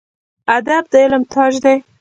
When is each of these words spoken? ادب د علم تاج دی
ادب 0.57 0.83
د 0.91 0.93
علم 1.03 1.23
تاج 1.33 1.53
دی 1.63 1.77